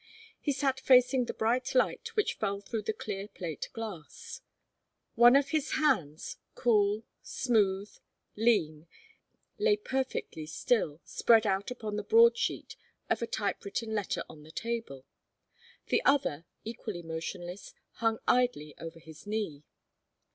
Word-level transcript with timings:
He 0.39 0.51
sat 0.51 0.79
facing 0.79 1.25
the 1.25 1.33
bright 1.35 1.75
light 1.75 2.15
which 2.15 2.33
fell 2.33 2.59
through 2.59 2.81
the 2.81 2.91
clear 2.91 3.27
plate 3.27 3.69
glass. 3.71 4.41
One 5.13 5.35
of 5.35 5.49
his 5.49 5.73
hands, 5.73 6.37
cool, 6.55 7.03
smooth, 7.21 7.95
lean, 8.35 8.87
lay 9.59 9.77
perfectly 9.77 10.47
still, 10.47 11.01
spread 11.05 11.45
out 11.45 11.69
upon 11.69 11.97
the 11.97 12.03
broad 12.03 12.35
sheet 12.35 12.75
of 13.11 13.21
a 13.21 13.27
type 13.27 13.63
written 13.63 13.93
letter 13.93 14.23
on 14.27 14.41
the 14.41 14.49
table; 14.49 15.05
the 15.89 16.03
other, 16.03 16.45
equally 16.65 17.03
motionless, 17.03 17.75
hung 17.97 18.17
idly 18.27 18.73
over 18.79 18.97
his 18.99 19.27
knee. 19.27 19.61